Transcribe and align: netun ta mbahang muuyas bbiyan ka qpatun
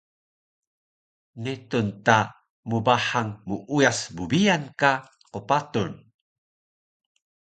netun 1.43 1.87
ta 2.05 2.17
mbahang 2.71 3.31
muuyas 3.47 3.99
bbiyan 4.15 4.63
ka 4.79 4.91
qpatun 5.33 5.93